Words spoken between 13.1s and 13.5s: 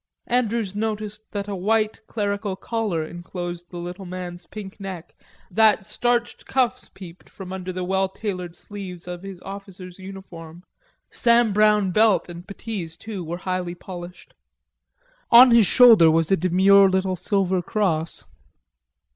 were